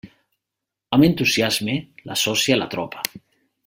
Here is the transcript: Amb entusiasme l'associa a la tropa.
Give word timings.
Amb 0.97 1.05
entusiasme 1.09 1.77
l'associa 2.09 2.59
a 2.59 2.61
la 2.63 2.71
tropa. 2.77 3.09